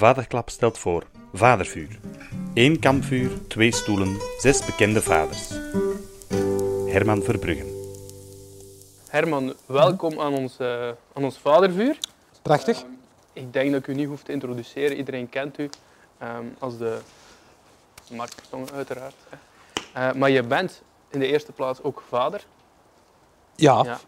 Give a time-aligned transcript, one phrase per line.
[0.00, 1.98] Vaderklap stelt voor Vadervuur.
[2.54, 5.48] Eén kampvuur, twee stoelen, zes bekende vaders.
[6.86, 7.66] Herman Verbruggen.
[9.08, 11.98] Herman, welkom aan ons, eh, aan ons vadervuur.
[12.42, 12.84] Prachtig.
[13.32, 14.96] Ik denk dat ik u niet hoef te introduceren.
[14.96, 15.68] Iedereen kent u
[16.18, 16.98] ehm, als de
[18.10, 18.32] Mark
[18.74, 19.14] uiteraard.
[19.92, 22.44] Eh, maar je bent in de eerste plaats ook vader.
[23.54, 24.00] Ja, Ja.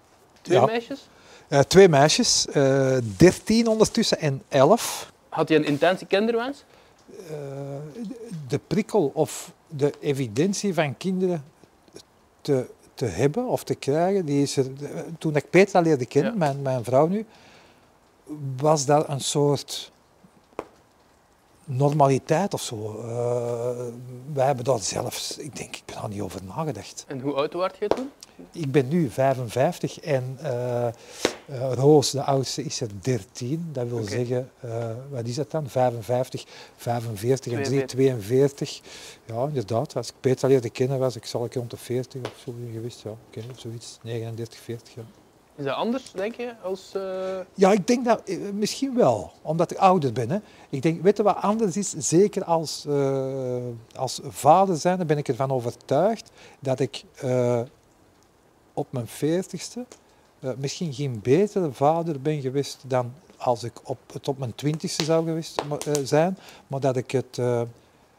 [0.43, 0.65] Twee Ja.
[0.67, 1.09] meisjes.
[1.49, 5.12] Eh, twee meisjes, eh 13 ondertussen en 11.
[5.33, 6.65] Had je een intense kinderwens?
[7.31, 7.37] Eh,
[8.49, 11.45] de prikkel of de evidentie van kinderen
[12.41, 14.67] te, te hebben of te krijgen, die is er,
[15.19, 16.39] toen ik Petra leerde kennen, Ja.
[16.39, 17.27] mijn, mijn vrouw nu,
[18.57, 19.93] was dat een soort
[21.65, 22.99] normaliteit of zo.
[22.99, 23.85] Eh,
[24.33, 27.05] wij hebben daar zelfs, ik denk, ik ben daar niet over nagedacht.
[27.09, 28.11] En hoe oud werd je toen?
[28.53, 30.89] Ik ben nu 55 en eh,
[31.73, 33.69] Roos, de oudste, is er 13.
[33.73, 34.09] Dat wil Oké.
[34.09, 35.69] zeggen, eh, wat is dat dan?
[35.69, 36.45] 55,
[36.77, 37.87] 45 en 3, 42.
[37.87, 38.81] 42.
[39.25, 39.97] Ja, inderdaad.
[39.97, 43.03] Als ik Petra leerde kennen, was ik zal ik rond de 40 of zo geweest.
[43.03, 43.99] Ja, niet, zoiets.
[44.03, 44.95] 39, 40.
[44.95, 45.03] Ja.
[45.57, 46.55] Is dat anders, denk je?
[46.63, 47.03] Als, eh,
[47.55, 50.31] Ja, ik denk dat misschien wel, omdat ik ouder ben.
[50.31, 50.39] Hè.
[50.71, 51.91] Ik denk, weet je wat anders is?
[51.91, 53.57] Zeker als, eh,
[53.95, 56.31] als vader zijn, dan ben ik ervan overtuigd
[56.61, 57.61] dat ik eh,
[58.73, 59.85] op mijn veertigste
[60.41, 65.05] eh, misschien geen betere vader ben geweest dan als ik op, het op mijn twintigste
[65.05, 67.63] zou geweest eh, zijn, maar dat ik, het, eh,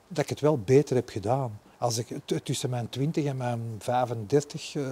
[0.07, 1.59] dat ik het wel beter heb gedaan.
[1.77, 2.07] Als ik
[2.43, 4.83] tussen mijn 20 en mijn 35, eh,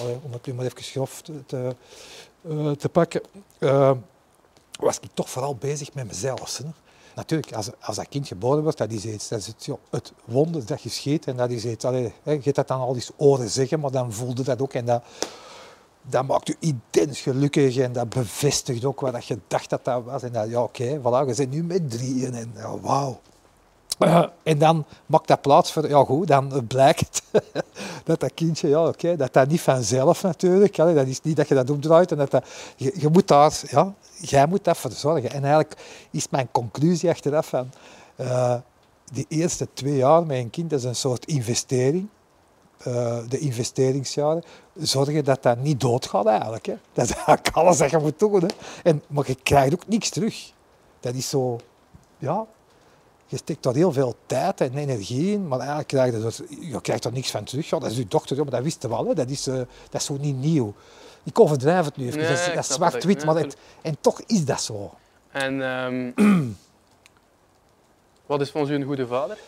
[0.00, 1.74] allee, om het nu maar even grof te,
[2.76, 3.22] te, pakken,
[4.80, 6.56] was ik toch vooral bezig met mezelf.
[6.56, 6.64] Hè.
[7.20, 9.46] Natuurlijk, als, als dat kind geboren wordt, dat is iets, dat is
[9.90, 12.94] het, wonder dat geschiet en dat is iets, allee, hè, je hebt dat dan al
[12.94, 15.02] eens oren zeggen, maar dan voelde dat ook en dat,
[16.02, 20.22] dat maakt je intens gelukkig en dat bevestigt ook wat je dacht dat dat was.
[20.22, 23.20] En dat, ja, oké, voilà, je bent nu met drieën en ja, wauw.
[24.42, 27.22] En dan maakt dat plaats voor, ja goed, dan blijkt
[28.04, 31.48] dat dat kindje, ja oké, dat dat niet vanzelf natuurlijk, hè, dat is niet dat
[31.48, 32.44] je dat opdraait en dat dat,
[32.76, 35.30] je, je moet daar, ja, jij moet dat verzorgen.
[35.30, 37.70] En eigenlijk is mijn conclusie achteraf van,
[38.16, 38.54] eh
[39.12, 42.08] die eerste twee jaar met een kind, dat is een soort investering.
[42.78, 44.42] Eh, de investeringsjaren,
[44.74, 46.66] zorgen dat dat niet doodgaat eigenlijk.
[46.66, 46.74] Hè.
[46.92, 48.50] Dat is eigenlijk alles wat je moet doen.
[48.82, 50.52] En, maar je krijgt ook niks terug.
[51.00, 51.58] Dat is zo,
[52.18, 52.46] ja,
[53.30, 56.80] je steekt daar heel veel tijd en energie in, maar eigenlijk krijg je, er, je
[56.80, 57.68] krijgt er niks van terug.
[57.68, 59.06] Ja, dat is je dochter, ja, maar dat wisten we wel.
[59.06, 59.14] Hè.
[59.14, 59.54] Dat, is, eh,
[59.90, 60.74] dat is zo niet nieuw.
[61.22, 64.44] Ik overdrijf het nu even, Nee, dat is, is zwart-wit, maar het, en toch is
[64.44, 64.94] dat zo.
[65.30, 66.10] En ehm,
[68.26, 69.38] wat is volgens u een goede vader?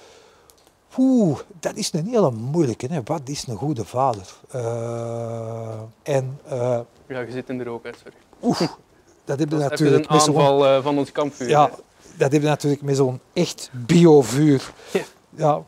[0.96, 2.86] Oeh, dat is een hele moeilijke.
[2.86, 3.00] Hè.
[3.04, 4.34] Wat is een goede vader?
[4.50, 8.16] Eh, en eh, Ja, je zit in de rook, hè, sorry.
[8.42, 8.70] oeh,
[9.24, 11.48] dat heb je Dat is natuurlijk een aanval van ons kampvuur.
[11.48, 11.72] Ja, hè.
[12.22, 14.72] Dat heb je natuurlijk met zo'n echt biovuur.
[14.92, 15.02] Ja.
[15.34, 15.62] Ja.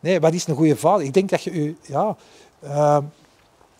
[0.00, 1.06] Nee, wat is een goede vader?
[1.06, 2.16] Ik denk dat je je, ja,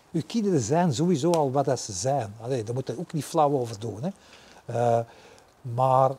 [0.09, 2.35] je kinderen zijn sowieso al wat dat ze zijn.
[2.41, 3.99] Allee, daar moet je ook niet flauw over doen.
[4.03, 4.09] Hè.
[4.65, 4.99] Eh,
[5.61, 6.11] maar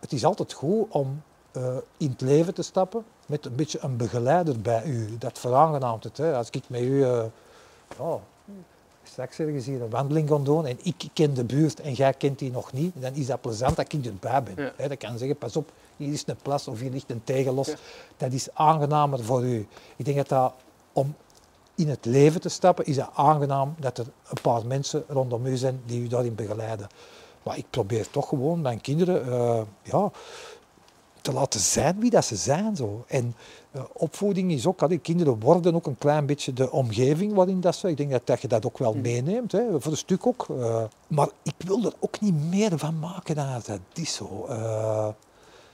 [0.00, 3.96] het is altijd goed om eh, in het leven te stappen met een beetje een
[3.96, 5.18] begeleider bij u.
[5.18, 6.16] Dat veraangenaamt het.
[6.16, 6.36] Hè.
[6.36, 7.04] Als ik met u
[7.98, 8.18] ja,
[9.08, 12.38] straks ergens hier een wandeling gaan doen en ik ken de buurt en jij kent
[12.38, 14.72] die nog niet, dan is dat plezant dat ik erbij ben.
[14.78, 14.88] Ja.
[14.88, 17.66] Dat kan zeggen, pas op, hier is een plas of hier ligt een tegenlos.
[17.66, 17.76] Ja.
[18.16, 19.66] Dat is aangenamer voor u.
[19.96, 20.52] Ik denk dat dat
[20.92, 21.14] om
[21.74, 25.56] in het leven te stappen, is het aangenaam dat er een paar mensen rondom u
[25.56, 26.88] zijn die u daarin begeleiden.
[27.42, 30.10] Maar ik probeer toch gewoon mijn kinderen eh, ja,
[31.28, 32.76] te laten zijn wie dat ze zijn.
[32.76, 33.04] Zo.
[33.08, 33.34] En
[33.70, 37.76] eh, opvoeding is ook, allee, kinderen worden ook een klein beetje de omgeving waarin dat
[37.76, 37.88] ze.
[37.88, 40.46] Ik denk dat, dat je dat ook wel meeneemt, hè, voor een stuk ook.
[40.48, 40.84] eh.
[41.06, 44.46] maar ik wil er ook niet meer van maken dan dat is zo.
[44.48, 45.08] Eh,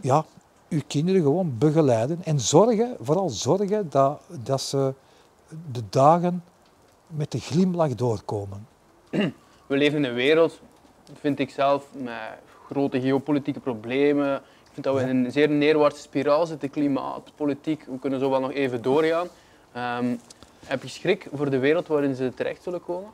[0.01, 0.25] ja,
[0.69, 4.95] uw kinderen gewoon begeleiden en zorgen, vooral zorgen dat, dat ze
[5.73, 6.45] de dagen
[7.07, 8.67] met de glimlach doorkomen.
[9.67, 10.61] We leven in een wereld,
[11.21, 14.43] vind ik zelf, met grote geopolitieke problemen.
[14.75, 17.85] Ik vind dat we in een zeer neerwaartse spiraal zitten, klimaat, politiek.
[17.91, 19.29] We kunnen zo wel nog even doorgaan.
[19.73, 20.15] Ehm,
[20.67, 23.11] heb je schrik voor de wereld waarin ze terecht zullen komen?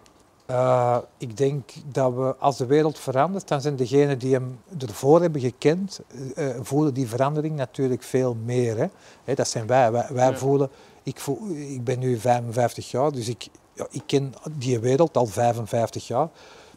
[0.47, 5.21] Eh, ik denk dat we, als de wereld verandert, dan zijn degenen die hem ervoor
[5.21, 6.01] hebben gekend,
[6.35, 8.77] eh, voelen die verandering natuurlijk veel meer.
[8.77, 8.87] Hè.
[9.25, 9.93] Hè, dat zijn wij.
[9.93, 10.37] Wij, wij Ja.
[10.37, 10.71] voelen,
[11.03, 15.27] ik, voel, ik ben nu 55 jaar, dus ik, ja, ik ken die wereld al
[15.27, 16.29] 55 jaar.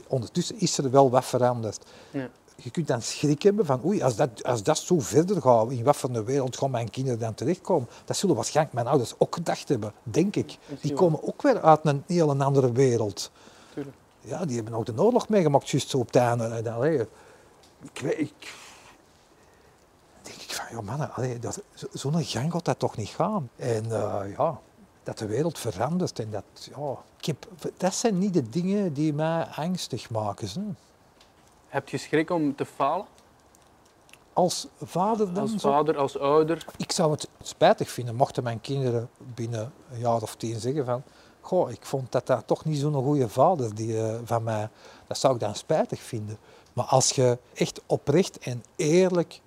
[0.07, 1.85] Ondertussen is er wel wat veranderd.
[2.11, 2.29] Ja.
[2.55, 5.83] Je kunt dan schrik hebben van, oei, als dat, als dat zo verder gaat, in
[5.83, 7.87] wat voor een wereld gaan mijn kinderen dan terechtkomen?
[8.05, 10.57] Dat zullen waarschijnlijk mijn ouders ook gedacht hebben, denk ik.
[10.81, 13.31] Die komen ook weer uit een heel andere wereld.
[13.73, 13.95] Tuurlijk.
[14.21, 16.43] Ja, die hebben ook de oorlog meegemaakt, juist zo op het einde.
[16.45, 17.01] En dan, hè,
[17.81, 18.53] ik, weet- ik,
[20.71, 23.49] ja mannen, allee, dat- zo- zo'n gang gaat dat toch niet gaan.
[23.55, 24.59] En eh, ja,
[25.03, 26.43] dat de wereld verandert en dat,
[26.75, 27.47] ja, ik heb,
[27.77, 30.47] dat zijn niet de dingen die mij angstig maken.
[30.47, 30.61] Hè.
[31.73, 33.05] Heb je schrik om te falen?
[34.33, 36.65] Als vader dan Als zo- vader, als ouder?
[36.77, 41.03] Ik zou het spijtig vinden mochten mijn kinderen binnen een jaar of tien zeggen van
[41.41, 44.69] goh, ik vond dat dat toch niet zo'n goede vader die, eh, van mij.
[45.07, 46.37] Dat zou ik dan spijtig vinden.
[46.73, 49.41] Maar als je echt oprecht en eerlijk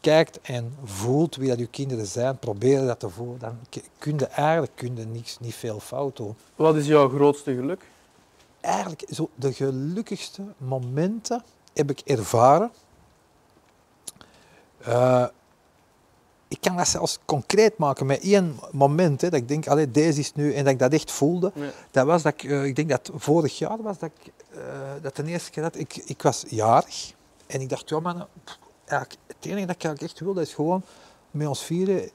[0.00, 3.58] kijkt en voelt wie dat je kinderen zijn, probeer dat te voelen, dan
[3.98, 6.36] kun je eigenlijk kun je niks, niet veel fout doen.
[6.56, 7.86] Wat is jouw grootste geluk?
[8.60, 12.72] Eigenlijk zo de gelukkigste momenten heb ik ervaren.
[14.78, 15.26] Eh,
[16.48, 19.20] ik kan dat zelfs concreet maken met één moment.
[19.20, 21.52] Hè, dat ik denk, allee, deze is nu, en dat ik dat echt voelde.
[21.90, 24.60] Dat was dat ik, eh, ik denk dat vorig jaar was dat ik, eh,
[25.02, 27.14] dat de eerste keer dat ik, ik was jarig.
[27.46, 28.26] En ik dacht, ja man,
[28.86, 30.82] het enige dat ik echt wilde is gewoon
[31.30, 32.10] met ons vieren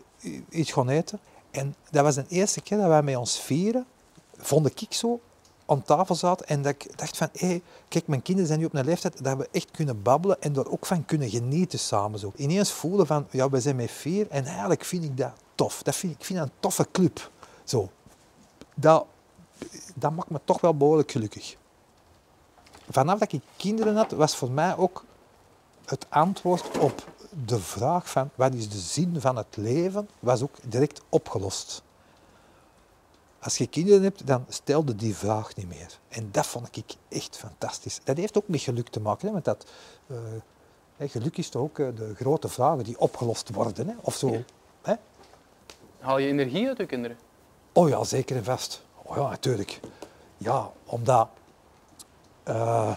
[0.49, 1.19] iets gaan eten.
[1.51, 3.85] En dat was de eerste keer dat wij met ons vieren,
[4.37, 5.19] vond ik zo
[5.67, 8.73] aan tafel zaten en dat ik dacht van, hé, kijk, mijn kinderen zijn nu op
[8.73, 12.19] een leeftijd dat we echt kunnen babbelen en er ook van kunnen genieten samen.
[12.19, 12.31] Zo.
[12.35, 15.83] Ineens voelen van, ja, we zijn met vier en eigenlijk vind ik dat tof.
[15.83, 17.31] Dat vind, ik vind dat een toffe club.
[17.63, 17.89] Zo.
[18.75, 19.05] Dat,
[19.95, 21.55] dat maakt me toch wel behoorlijk gelukkig.
[22.89, 25.03] Vanaf dat ik kinderen had, was voor mij ook
[25.85, 27.07] het antwoord op
[27.45, 31.83] de vraag van wat is de zin van het leven, was ook direct opgelost.
[33.39, 35.99] Als je kinderen hebt, dan stelde die vraag niet meer.
[36.07, 37.99] En dat vond ik echt fantastisch.
[38.03, 39.65] Dat heeft ook met geluk te maken, hè, want dat,
[40.97, 43.87] eh, geluk is toch ook eh, de grote vragen die opgelost worden.
[43.87, 44.31] Hè, of zo.
[44.31, 44.41] Ja.
[44.81, 44.93] Hè?
[45.99, 47.17] Haal je energie uit je kinderen?
[47.73, 48.83] Oh ja, zeker en vast.
[49.01, 49.79] Oh ja, natuurlijk.
[50.37, 51.29] Ja, omdat...
[52.43, 52.95] eh,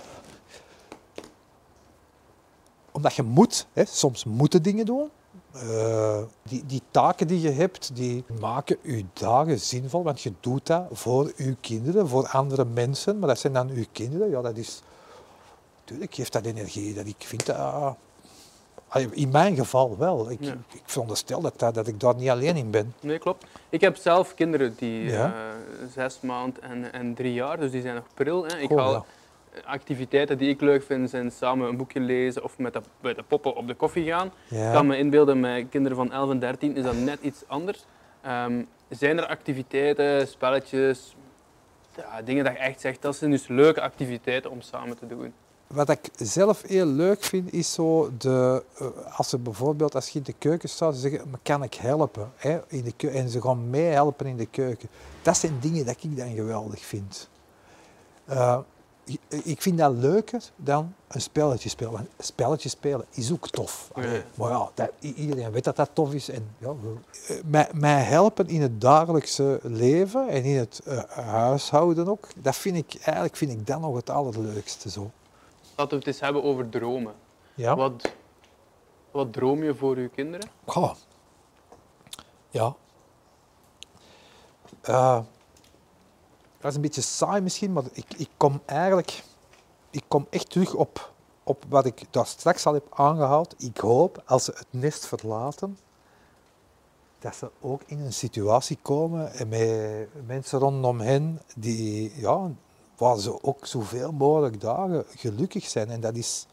[2.92, 5.10] omdat je moet, hè, soms moeten dingen doen.
[5.55, 10.67] Eh, die, die taken die je hebt, die maken je dagen zinvol, want je doet
[10.67, 14.31] dat voor je kinderen, voor andere mensen, maar dat zijn dan je kinderen.
[14.31, 14.82] Ja, dat is...
[15.81, 16.94] Natuurlijk geeft dat energie.
[16.94, 17.56] Dat ik vind dat...
[17.56, 17.93] ah,
[19.11, 20.31] in mijn geval wel.
[20.31, 20.52] Ik, Ja.
[20.73, 22.94] ik veronderstel dat, dat, dat ik daar niet alleen in ben.
[23.00, 23.44] Nee, klopt.
[23.69, 25.25] Ik heb zelf kinderen die Ja.
[25.35, 28.44] eh, zes maanden en, en drie jaar, dus die zijn nog pril.
[28.44, 28.56] Hè.
[28.58, 29.05] Ik Goh, haal ja.
[29.64, 33.23] Activiteiten die ik leuk vind, zijn samen een boekje lezen of met de, met de
[33.23, 34.32] poppen op de koffie gaan.
[34.49, 34.67] Ja.
[34.67, 37.85] Ik kan me inbeelden, met kinderen van 11 en 13 is dat net iets anders.
[38.23, 41.14] Ehm, zijn er activiteiten, spelletjes,
[41.97, 45.32] ja, dingen dat je echt zegt, dat zijn dus leuke activiteiten om samen te doen.
[45.67, 48.87] Wat ik zelf heel leuk vind, is zo de, eh,
[49.17, 52.32] als ze bijvoorbeeld als je in de keuken staat, ze zeggen, kan ik helpen?
[52.37, 54.88] Hè, in de en ze gaan meehelpen in de keuken.
[55.23, 57.29] Dat zijn dingen dat ik dan geweldig vind.
[58.25, 58.58] Eh,
[59.28, 61.92] ik- vind dat leuker dan een spelletje spelen.
[61.92, 63.90] Want een spelletje spelen is ook tof.
[63.92, 64.22] Allee.
[64.34, 66.28] Maar ja, dat, iedereen weet dat dat tof is.
[66.28, 66.68] En, ja,
[67.28, 72.56] eh, mij, mij helpen in het dagelijkse leven en in het eh, huishouden ook, dat
[72.56, 74.90] vind ik, eigenlijk vind ik dat nog het allerleukste.
[74.90, 75.10] Zo.
[75.76, 77.14] Laten we het eens hebben over dromen.
[77.54, 77.76] Ja?
[77.76, 78.12] Wat,
[79.10, 80.48] wat droom je voor je kinderen?
[80.66, 80.94] Goh.
[82.50, 82.74] Ja.
[84.80, 85.18] Eh,
[86.60, 89.22] dat is een beetje saai misschien, maar ik, ik kom eigenlijk
[89.90, 91.12] ik kom echt terug op,
[91.42, 93.54] op wat ik daar straks al heb aangehaald.
[93.58, 95.78] Ik hoop, als ze het nest verlaten,
[97.18, 102.50] dat ze ook in een situatie komen en met mensen rondom hen die, ja,
[102.96, 105.90] waar ze ook zoveel mogelijk dagen gelukkig zijn.
[105.90, 106.46] En dat is...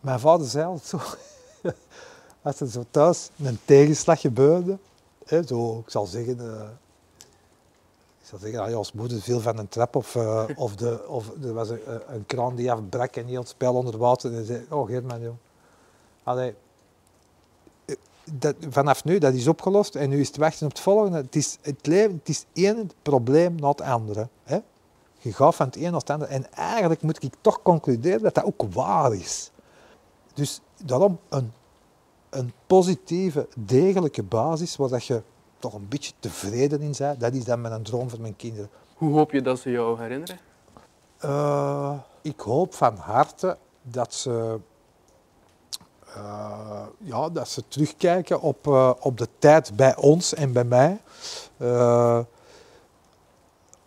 [0.00, 1.00] Mijn vader zei altijd zo,
[2.42, 4.78] als er zo thuis een tegenslag gebeurde,
[5.24, 6.38] hè, zo, ik zal zeggen,
[8.28, 11.30] eh, ik zal zeggen, als moeder viel van een trap of, eh, of, de, of
[11.42, 14.30] er was een, een kraan die afbrak en heel het spel onder water.
[14.30, 15.34] En hij zei, oh German, joh.
[16.22, 16.54] Allee,
[17.84, 17.94] eh,
[18.32, 21.16] dat, vanaf nu, dat is opgelost en nu is het wachten op het volgende.
[21.16, 24.28] Het is, het leven, het is één probleem na het andere.
[24.44, 24.58] Hè?
[25.18, 26.30] Je gaat van het een naar het andere.
[26.30, 29.50] En eigenlijk moet ik toch concluderen dat dat ook waar is.
[30.34, 31.52] Dus daarom een,
[32.30, 35.22] een positieve, degelijke basis waar dat je
[35.58, 38.70] toch een beetje tevreden in bent, dat is dan mijn droom voor mijn kinderen.
[38.94, 40.38] Hoe hoop je dat ze jou herinneren?
[41.18, 44.58] Eh, ik hoop van harte dat ze,
[46.14, 51.00] eh, ja, dat ze terugkijken op, eh, op de tijd bij ons en bij mij.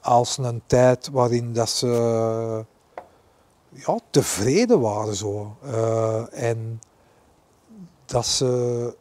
[0.01, 2.65] Als een tijd waarin dat ze
[3.69, 5.15] ja, tevreden waren.
[5.15, 5.55] Zo.
[6.31, 6.81] En
[8.05, 8.95] dat ze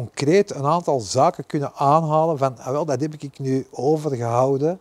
[0.00, 4.80] concreet een aantal zaken kunnen aanhalen van, ah, wel, dat heb ik nu overgehouden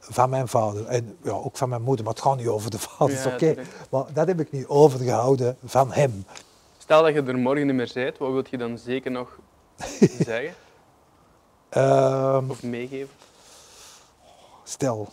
[0.00, 0.86] van mijn vader.
[0.86, 3.54] En ja, ook van mijn moeder, maar het gaat niet over de vaders, Ja, oké.
[3.90, 6.24] Maar dat heb ik nu overgehouden van hem.
[6.78, 9.38] Stel dat je er morgen niet meer bent, wat wil je dan zeker nog
[10.26, 10.54] zeggen
[11.68, 13.14] Ehm, of meegeven?
[14.64, 15.08] stel,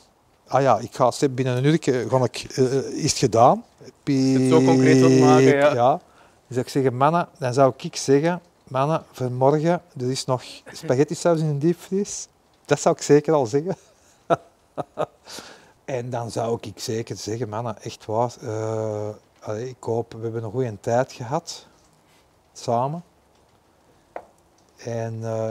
[0.47, 3.63] ah ja, ik ga binnen een uur, ga ik, eh, is het gedaan.
[4.03, 5.73] Het zo concreet wilt maken, ja.
[5.73, 5.89] ja.
[5.89, 5.99] Dan
[6.47, 11.39] zou ik zeggen, mannen, dan zou ik zeggen, mannen, vanmorgen, er is nog spaghetti saus
[11.39, 12.27] in de diepvries.
[12.65, 13.75] Dat zou ik zeker al zeggen.
[15.85, 20.51] en dan zou ik zeker zeggen, mannen, echt waar, eh, ik hoop, we hebben een
[20.51, 21.67] goede tijd gehad,
[22.53, 23.03] samen.
[24.77, 25.49] En eh,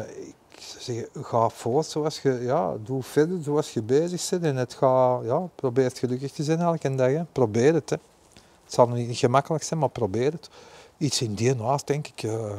[0.48, 4.44] ik zou zeggen, ga voort zoals je, ja, doe verder zoals je bezig bent.
[4.44, 7.10] En het ga, ja, probeer het gelukkig te zijn elke dag.
[7.10, 7.24] Hè.
[7.24, 7.90] Probeer het.
[7.90, 7.96] Hè.
[8.64, 10.48] Het zal niet gemakkelijk zijn, maar probeer het.
[10.98, 12.22] Iets in die naast, denk ik.
[12.22, 12.58] eh,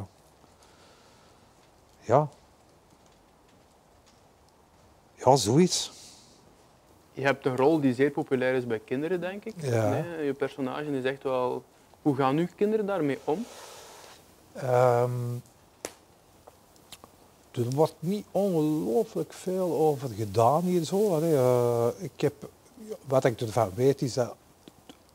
[2.07, 2.29] ja.
[5.15, 5.91] Ja, zoiets.
[7.13, 9.53] Je hebt een rol die zeer populair is bij kinderen, denk ik.
[9.57, 9.89] Ja.
[9.89, 11.63] Nee, je personage is echt wel...
[12.01, 13.45] Hoe gaan nu kinderen daarmee om?
[14.53, 15.35] Ehm,
[17.51, 21.15] er wordt niet ongelooflijk veel over gedaan hier zo.
[21.15, 22.49] Allee, eh, ik heb,
[23.05, 24.35] wat ik ervan weet is dat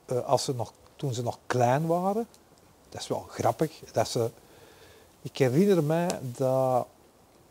[0.05, 2.27] eh, als ze nog, toen ze nog klein waren,
[2.89, 4.31] dat is wel grappig, dat ze,
[5.23, 6.87] ik herinner mij dat,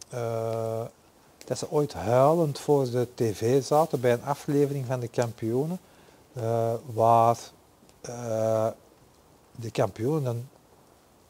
[0.09, 0.81] eh,
[1.45, 5.79] dat ze ooit huilend voor de tv zaten bij een aflevering van de kampioenen,
[6.33, 7.37] eh, waar
[8.01, 8.67] eh,
[9.55, 10.49] de kampioenen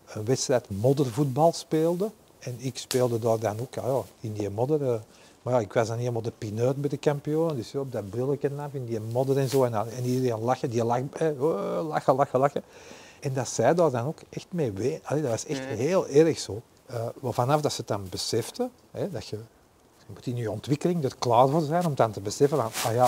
[0.05, 2.13] een, wedstrijd moddervoetbal speelden.
[2.39, 5.01] En ik speelde daar dan ook ja, in die modder.
[5.41, 7.55] maar ik was dan helemaal de pineut bij de kampioenen.
[7.55, 9.63] Dus op dat brilletje in die modder en zo.
[9.63, 12.63] En, en iedereen lachen, die oh, lachen, lachen, lachen.
[13.21, 14.99] En dat zij daar dan ook echt mee.
[15.03, 15.65] Allee, dat was echt Ja.
[15.75, 16.61] heel erg zo.
[16.85, 19.35] Eh, vanaf dat ze het dan beseften, hè, dat je,
[19.97, 22.95] je moet in je ontwikkeling er klaar voor zijn om dan te beseffen van, ah
[22.95, 23.07] ja,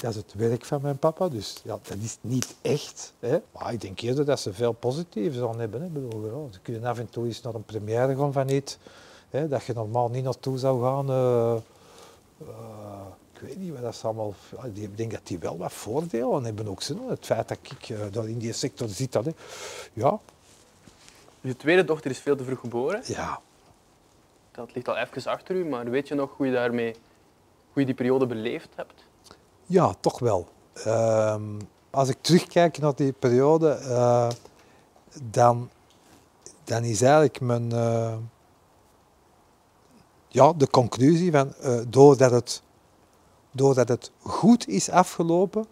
[0.00, 3.12] dat is het werk van mijn papa, dus ja, dat is niet echt.
[3.18, 3.38] Hè.
[3.52, 5.80] Maar ik denk eerder dat ze veel positiefs aan hebben.
[5.80, 5.86] Hè.
[5.86, 8.78] Ik bedoel, ze kunnen af en toe eens naar een première gaan van iets
[9.30, 11.08] hè, dat je normaal niet naartoe zou gaan.
[11.10, 12.77] eh, eh,
[13.40, 14.34] ik weet niet wat dat ze allemaal...
[14.72, 16.82] die- Ik denk dat die wel wat voordelen hebben ook.
[16.82, 17.08] Zo.
[17.08, 19.30] Het feit dat ik eh, daar in die sector zit, dat, hè.
[19.92, 20.18] ja,
[21.40, 23.02] Je tweede dochter is veel te vroeg geboren.
[23.04, 23.40] ja,
[24.50, 26.92] Dat ligt al even achter u, maar weet je nog hoe je, daarmee,
[27.72, 29.04] hoe je die periode beleefd hebt?
[29.66, 30.48] Ja, toch wel.
[30.72, 31.42] Ehm,
[31.90, 34.28] als ik terugkijk naar die periode, eh,
[35.22, 35.70] dan,
[36.64, 38.16] dan is eigenlijk mijn, eh,
[40.28, 42.62] ja, de conclusie van eh, doordat, het,
[43.50, 45.66] doordat het goed is afgelopen,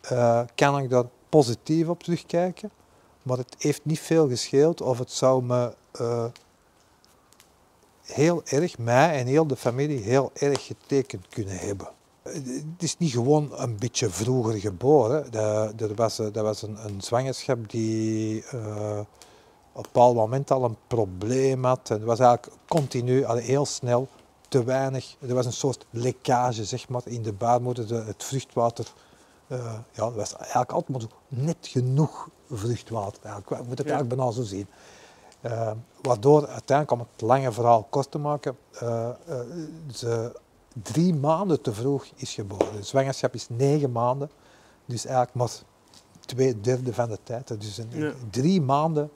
[0.00, 2.70] eh, kan ik daar positief op terugkijken.
[3.22, 6.24] Maar het heeft niet veel gescheeld of het zou me eh,
[8.02, 11.88] heel erg, mij en heel de familie, heel erg getekend kunnen hebben.
[12.22, 15.30] Het is niet gewoon een beetje vroeger geboren.
[15.76, 18.44] Dat, was, eh, was een, een zwangerschap die
[19.72, 21.90] op een bepaald moment al een probleem had.
[21.90, 24.08] En het was eigenlijk continu, allee, heel snel,
[24.48, 25.16] te weinig.
[25.20, 27.86] Er was een soort lekkage zeg maar, in de baarmoeder.
[27.86, 28.92] De- het vruchtwater
[29.46, 33.22] eh, ja, was eigenlijk altijd maar zo net genoeg vruchtwater.
[33.24, 33.62] Eigenlijk.
[33.62, 33.92] Je moet het Ja.
[33.94, 34.66] eigenlijk bijna zo zien.
[35.40, 35.70] Eh,
[36.02, 39.08] waardoor uiteindelijk, om het lange verhaal kort te maken, eh,
[39.92, 40.40] ze
[40.82, 42.72] drie maanden te vroeg is geboren.
[42.76, 44.30] De zwangerschap is negen maanden,
[44.84, 45.50] dus eigenlijk maar
[46.20, 47.60] twee derde van de tijd.
[47.60, 48.12] Dus een, Ja.
[48.30, 49.10] drie maanden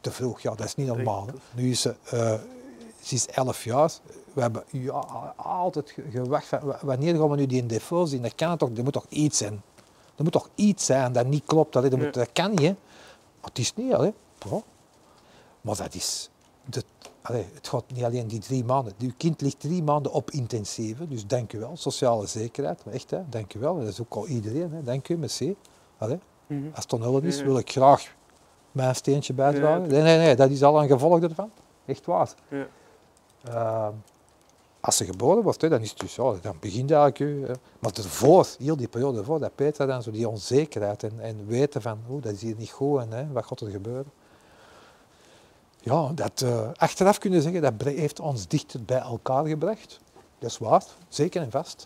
[0.00, 1.26] te vroeg, ja, dat is niet normaal.
[1.26, 1.32] hè.
[1.62, 1.94] Nu is ze,
[3.02, 3.92] ze is elf jaar.
[4.34, 4.92] We hebben ja,
[5.36, 8.22] altijd ge- gewacht van wa- wanneer gaan we nu die in default zien?
[8.22, 9.62] Dat kan toch, er moet toch iets zijn.
[10.16, 11.76] Er moet toch iets zijn dat niet klopt.
[11.76, 12.74] Allee, dat, moet, dat kan niet, hè.
[13.40, 14.10] Het is niet, hè.
[15.60, 16.30] Maar dat is...
[16.66, 16.84] Dat,
[17.22, 18.92] allee, het gaat niet alleen die drie maanden.
[18.98, 21.76] Uw kind ligt drie maanden op intensieve, dus dank u wel.
[21.76, 23.20] Sociale zekerheid, maar echt, hè.
[23.28, 23.78] dank u wel.
[23.78, 24.82] Dat is ook al iedereen, hè.
[24.82, 25.56] dank u, merci.
[25.98, 26.66] Allee, Mhm.
[26.74, 28.14] als het onhulp is, wil ik graag
[28.72, 29.88] mijn steentje bijdragen.
[29.88, 31.50] Nee, nee, nee, dat is al een gevolg ervan.
[31.86, 32.30] Echt waar.
[32.48, 32.66] Ja.
[33.44, 33.92] Ehm,
[34.84, 37.54] als ze geboren wordt, hè, dan is het dus, ja, dan begint eigenlijk hè.
[37.78, 41.82] Maar ervoor, heel die periode ervoor, dat Petra dan zo die onzekerheid en, en weten
[41.82, 44.12] van, oeh, dat is hier niet goed en hè, wat gaat er gebeuren.
[45.80, 50.00] Ja, dat eh, achteraf kunnen zeggen, dat heeft ons dichter bij elkaar gebracht.
[50.38, 51.84] Dat is waar, zeker en vast.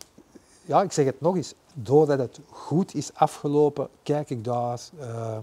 [0.65, 5.39] Ja, ik zeg het nog eens, doordat het goed is afgelopen, kijk ik daar eh,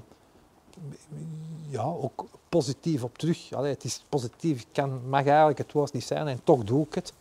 [1.67, 3.53] ja, ook positief op terug.
[3.53, 6.93] Allee, het is positief, kan, mag eigenlijk het woord niet zijn en toch doe ik
[6.93, 7.13] het.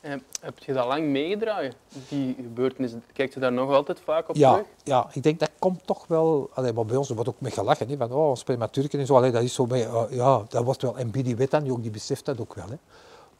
[0.00, 1.72] En heb je dat lang meegedragen,
[2.08, 2.92] die gebeurtenis?
[3.12, 4.66] Kijkt je daar nog altijd vaak op Ja, terug?
[4.82, 6.50] ja, ik denk dat komt toch wel.
[6.54, 7.88] Allee, maar bij ons wordt ook mee gelachen.
[7.88, 9.16] Hè, van, oh, we spelen met Turken en zo.
[9.16, 10.98] Allee, dat is zo bij, eh, ja, dat wordt wel.
[10.98, 12.68] En Billy weet dat nu ook, die beseft dat ook wel.
[12.68, 12.76] Hè.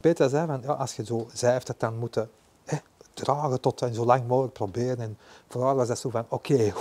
[0.01, 2.29] Peter zei van, ja, als je zo, zij heeft het dan moeten
[2.65, 2.77] hè,
[3.13, 4.99] dragen tot en zo lang mogelijk proberen.
[4.99, 6.73] En voor haar was dat zo van, oké,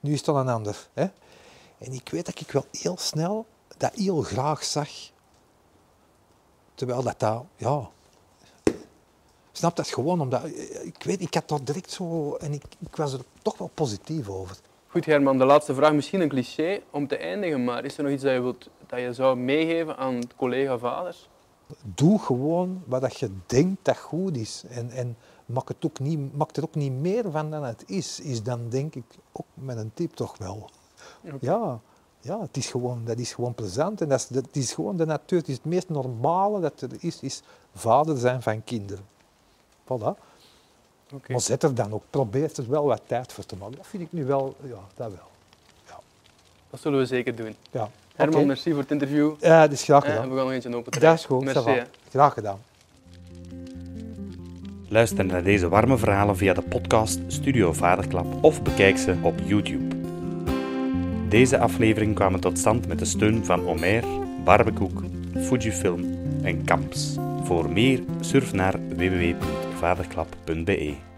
[0.00, 0.88] nu is het dan een ander.
[0.92, 1.06] Hè.
[1.78, 3.46] En ik weet dat ik wel heel snel
[3.76, 4.88] dat heel graag zag.
[6.74, 7.90] Terwijl dat dat, ja...
[9.62, 10.44] Snap dat gewoon, omdat...
[10.82, 12.34] Ik weet, ik had dat direct zo...
[12.34, 14.56] En ik, ik was er toch wel positief over.
[14.86, 15.92] Goed Herman, de laatste vraag.
[15.92, 19.00] Misschien een cliché om te eindigen, maar is er nog iets dat je, wilt, dat
[19.00, 21.28] je zou meegeven aan collega-vaders?
[21.82, 24.64] Doe gewoon wat dat je denkt dat goed is.
[24.68, 25.16] En, en
[25.46, 28.20] maak, het ook niet, maak er ook niet meer van dan het is.
[28.20, 30.70] Is dan denk ik ook met een tip toch wel.
[31.40, 31.80] Ja,
[32.20, 34.00] ja het is gewoon, dat is gewoon plezant.
[34.00, 35.38] En dat is, dat is gewoon de natuur.
[35.38, 37.42] Het is het meest normale dat er is, is
[37.74, 39.10] vader zijn van kinderen.
[40.00, 40.30] Voilà.
[41.28, 43.76] Maar zet er dan ook, probeer er wel wat tijd voor te maken.
[43.76, 45.30] Dat vind ik nu wel, ja, dat wel.
[46.70, 47.54] Dat zullen we zeker doen.
[47.70, 47.90] Ja.
[48.16, 49.32] Herman, merci voor het interview.
[49.40, 50.28] Ja, dat is graag Eh, gedaan.
[50.30, 51.10] we gaan nog eentje open trekken.
[51.10, 51.82] Dat is goed, Merci.
[52.10, 52.58] Graag gedaan.
[54.88, 59.96] Luister naar deze warme verhalen via de podcast Studio Vaderklap of bekijk ze op YouTube.
[61.28, 64.04] Deze aflevering kwamen tot stand met de steun van Omer,
[64.44, 65.02] Barbekoek,
[65.36, 66.04] Fujifilm
[66.42, 67.14] en Kamps.
[67.44, 68.78] Voor meer surf naar
[69.82, 71.11] www.vaderklap.be.